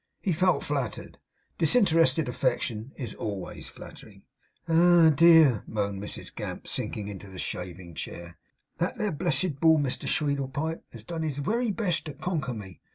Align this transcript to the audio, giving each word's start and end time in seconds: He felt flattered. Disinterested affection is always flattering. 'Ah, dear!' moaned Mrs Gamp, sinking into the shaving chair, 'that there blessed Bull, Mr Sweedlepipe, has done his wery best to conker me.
He 0.19 0.31
felt 0.33 0.63
flattered. 0.63 1.19
Disinterested 1.59 2.27
affection 2.27 2.91
is 2.95 3.13
always 3.13 3.69
flattering. 3.69 4.23
'Ah, 4.67 5.11
dear!' 5.13 5.63
moaned 5.67 6.01
Mrs 6.01 6.33
Gamp, 6.33 6.67
sinking 6.67 7.07
into 7.07 7.27
the 7.29 7.37
shaving 7.37 7.93
chair, 7.93 8.39
'that 8.79 8.97
there 8.97 9.11
blessed 9.11 9.59
Bull, 9.59 9.77
Mr 9.77 10.09
Sweedlepipe, 10.09 10.81
has 10.91 11.03
done 11.03 11.21
his 11.21 11.39
wery 11.39 11.69
best 11.69 12.05
to 12.05 12.13
conker 12.15 12.57
me. 12.57 12.81